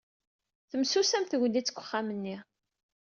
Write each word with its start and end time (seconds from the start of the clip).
Temsusam 0.69 1.23
tegnit 1.25 1.67
deg 1.69 1.77
uxxam-nni. 1.79 2.37